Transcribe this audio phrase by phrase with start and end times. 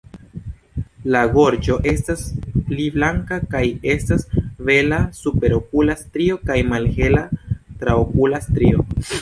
[1.15, 2.23] La gorĝo estas
[2.69, 3.63] pli blanka kaj
[3.97, 4.25] estas
[4.71, 7.27] hela superokula strio kaj malhela
[7.85, 8.89] traokula strio.